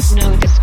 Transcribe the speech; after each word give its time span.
Phone, 0.00 0.57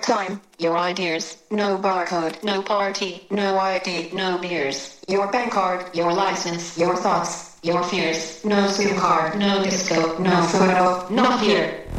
your 0.00 0.16
time, 0.16 0.40
your 0.58 0.78
ideas, 0.78 1.36
no 1.50 1.76
barcode, 1.76 2.42
no 2.42 2.62
party, 2.62 3.26
no 3.30 3.58
ID, 3.58 4.10
no 4.14 4.38
beers, 4.38 4.98
your 5.08 5.30
bank 5.30 5.52
card, 5.52 5.94
your 5.94 6.10
license, 6.12 6.78
your 6.78 6.96
thoughts, 6.96 7.58
your 7.62 7.82
fears, 7.82 8.42
no 8.42 8.66
SIM 8.68 8.96
card, 8.96 9.38
no 9.38 9.62
disco, 9.62 10.16
no 10.18 10.42
photo, 10.42 11.06
not 11.10 11.40
here. 11.40 11.89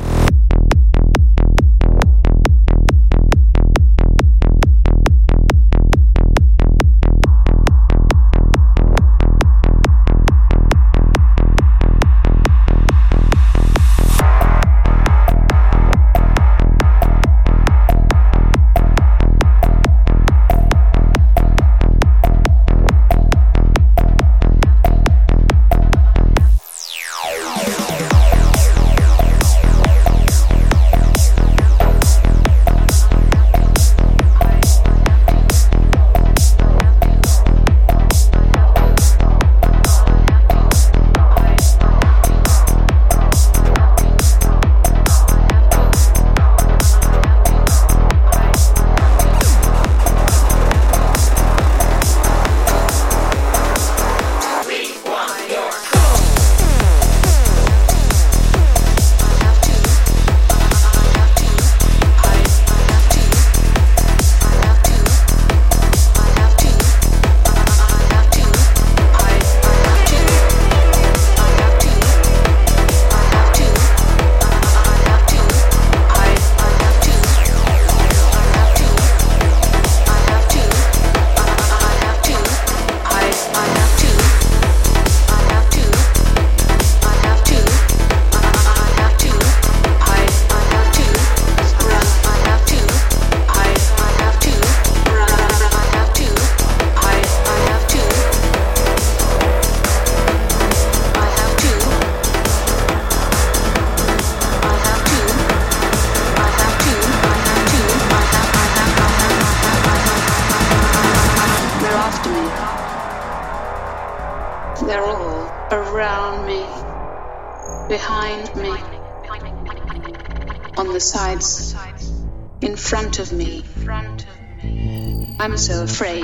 so 125.61 125.83
afraid. 125.83 126.23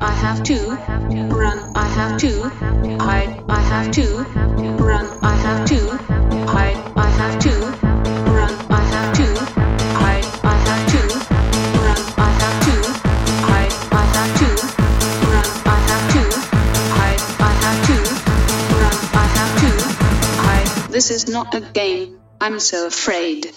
I 0.00 0.12
have 0.12 0.42
to 0.44 0.70
run. 1.34 1.58
I 1.74 1.88
have 1.88 2.20
to 2.20 2.42
hide. 3.02 3.42
I 3.48 3.60
have 3.60 3.90
to 3.98 4.06
run. 4.78 5.06
I 5.22 5.34
have 5.34 5.66
to 5.70 5.78
hide. 6.46 6.76
I 6.96 7.08
have 7.20 7.38
to 7.40 7.50
run. 8.30 8.52
I 8.70 8.82
have 8.94 9.14
to 9.18 9.26
hide. 10.02 10.24
I 10.44 10.56
have 10.68 10.82
to 10.92 11.00
run. 11.82 12.00
I 12.14 12.30
have 12.38 12.56
to 12.62 12.72
hide. 13.50 13.72
I 13.98 14.04
have 14.14 14.32
to 14.40 14.50
run. 15.34 15.48
I 15.66 15.78
have 15.90 16.04
to 16.12 16.22
hide. 16.94 17.20
I 17.40 17.52
have 17.64 17.78
to 17.88 17.98
run. 18.82 18.96
I 19.14 19.26
have 19.36 19.52
to 19.62 19.70
hide. 20.46 20.92
This 20.92 21.10
is 21.10 21.28
not 21.28 21.54
a 21.54 21.60
game. 21.60 22.20
I'm 22.40 22.60
so 22.60 22.86
afraid. 22.86 23.50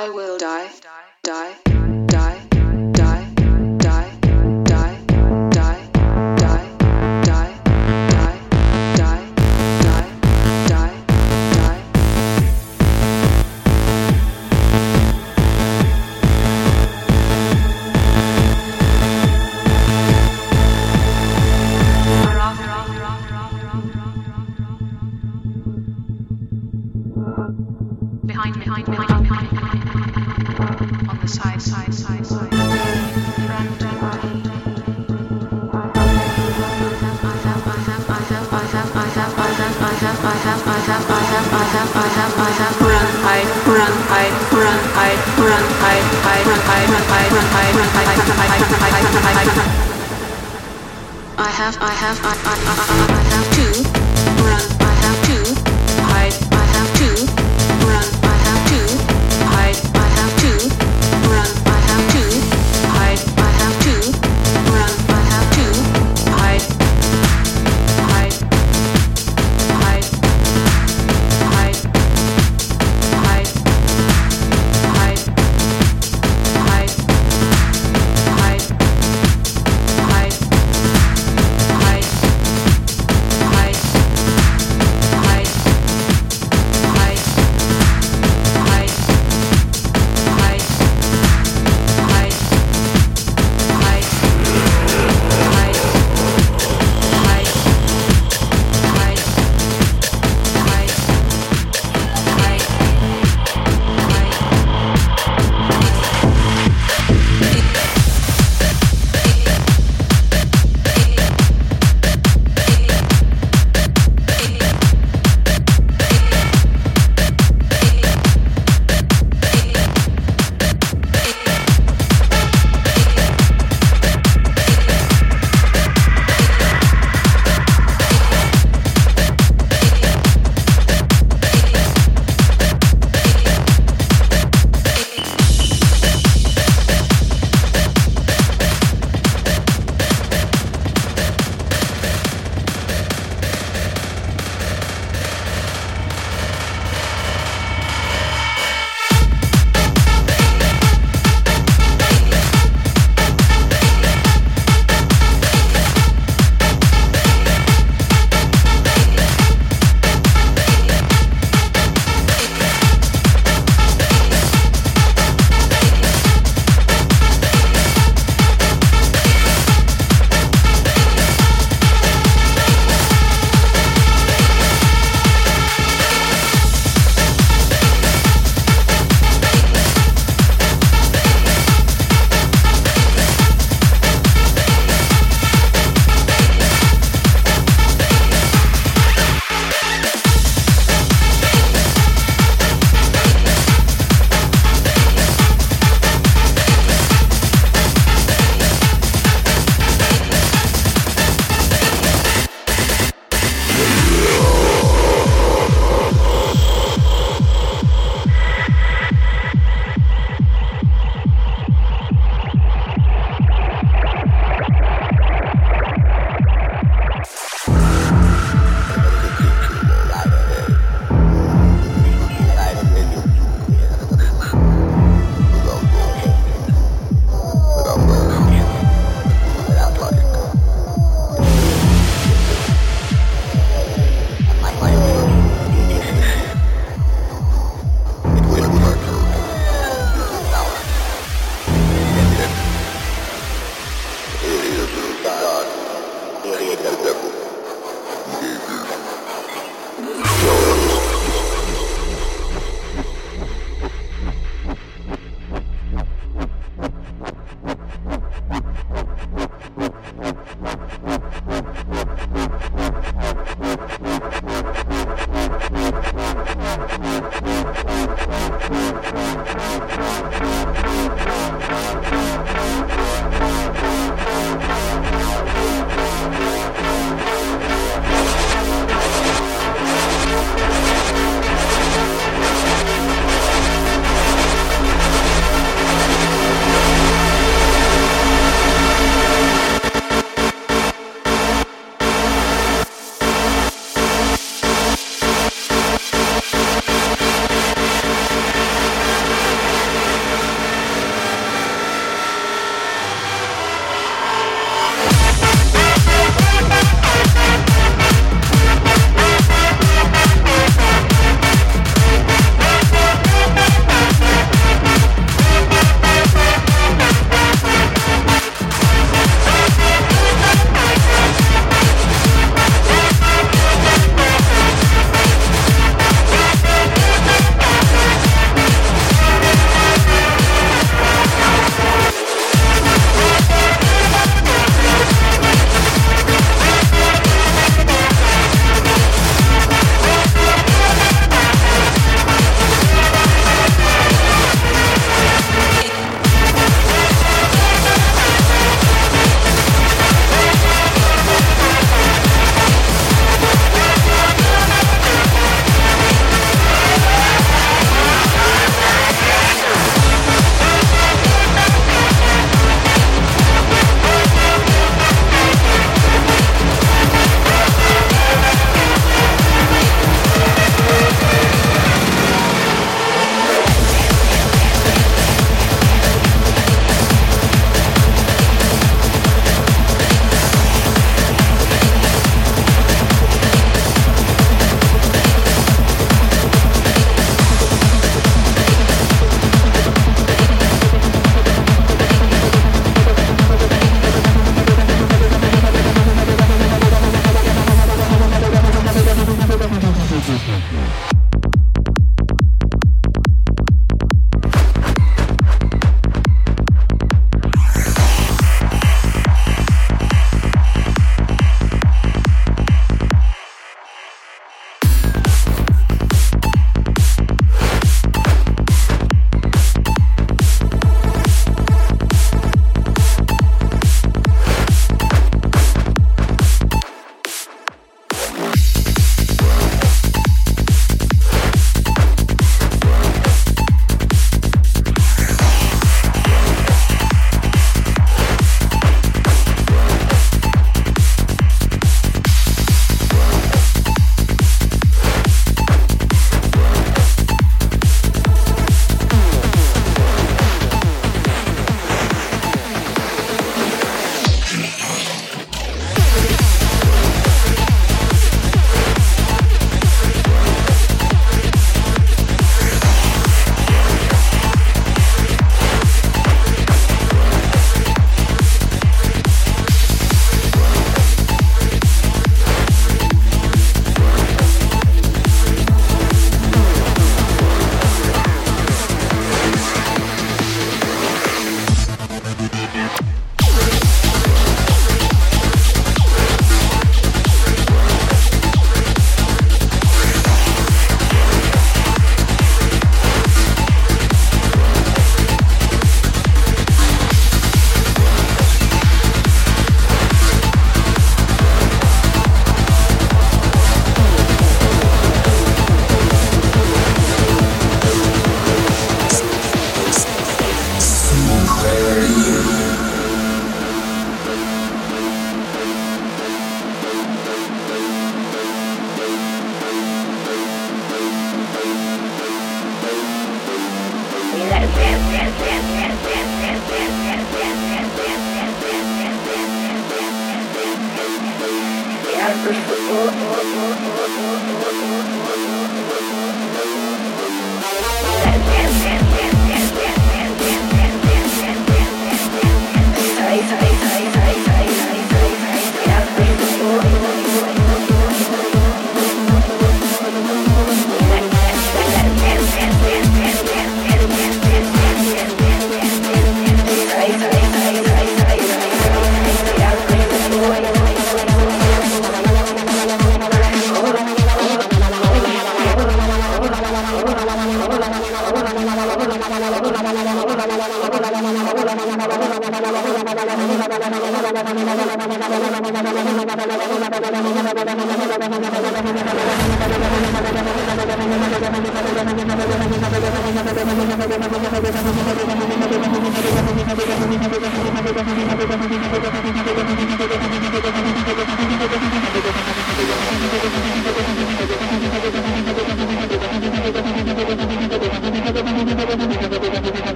I 0.00 0.08
will 0.08 0.38
die, 0.38 0.70
die. 1.22 1.69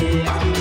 Yeah. 0.00 0.59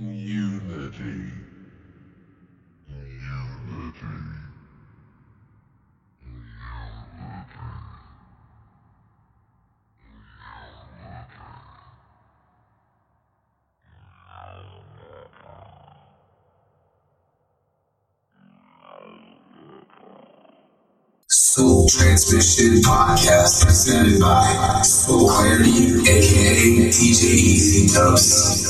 Unity. 0.00 1.02
Unity. 2.86 4.06
Sol 21.26 21.88
TranceMission 21.88 22.82
Podcast 22.82 23.64
presented 23.64 24.20
by 24.20 24.80
Sol 24.84 25.28
Clarity, 25.28 25.98
aka 26.08 26.88
DJ 26.88 27.90
EzDuBz. 27.90 28.67